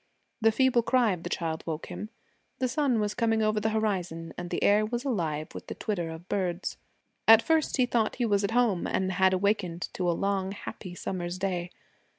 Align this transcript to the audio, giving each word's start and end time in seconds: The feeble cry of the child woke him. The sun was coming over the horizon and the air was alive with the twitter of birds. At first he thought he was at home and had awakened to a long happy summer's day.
The 0.41 0.51
feeble 0.51 0.81
cry 0.81 1.11
of 1.11 1.21
the 1.21 1.29
child 1.29 1.61
woke 1.67 1.85
him. 1.85 2.09
The 2.57 2.67
sun 2.67 2.99
was 2.99 3.13
coming 3.13 3.43
over 3.43 3.59
the 3.59 3.69
horizon 3.69 4.33
and 4.35 4.49
the 4.49 4.63
air 4.63 4.83
was 4.83 5.05
alive 5.05 5.49
with 5.53 5.67
the 5.67 5.75
twitter 5.75 6.09
of 6.09 6.27
birds. 6.27 6.77
At 7.27 7.43
first 7.43 7.77
he 7.77 7.85
thought 7.85 8.15
he 8.15 8.25
was 8.25 8.43
at 8.43 8.49
home 8.49 8.87
and 8.87 9.11
had 9.11 9.31
awakened 9.31 9.89
to 9.93 10.09
a 10.09 10.13
long 10.13 10.53
happy 10.53 10.95
summer's 10.95 11.37
day. 11.37 11.69